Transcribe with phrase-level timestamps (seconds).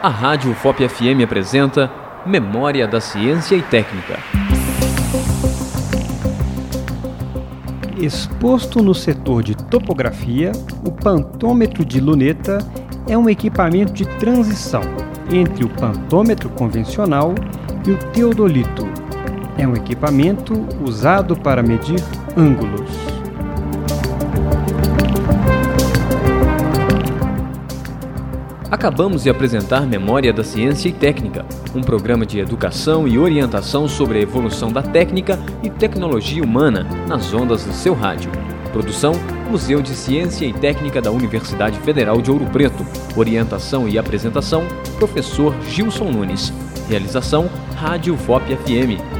[0.00, 1.90] A Rádio FOP FM apresenta
[2.24, 4.16] Memória da Ciência e Técnica.
[7.96, 10.52] Exposto no setor de topografia,
[10.86, 12.58] o pantômetro de luneta
[13.08, 14.82] é um equipamento de transição
[15.32, 17.34] entre o pantômetro convencional
[17.84, 18.86] e o teodolito.
[19.58, 22.00] É um equipamento usado para medir
[22.36, 23.17] ângulos.
[28.70, 34.18] Acabamos de apresentar Memória da Ciência e Técnica, um programa de educação e orientação sobre
[34.18, 38.30] a evolução da técnica e tecnologia humana nas ondas do seu rádio.
[38.70, 39.12] Produção:
[39.50, 42.84] Museu de Ciência e Técnica da Universidade Federal de Ouro Preto.
[43.16, 44.62] Orientação e apresentação:
[44.98, 46.52] Professor Gilson Nunes.
[46.90, 49.17] Realização: Rádio VOP FM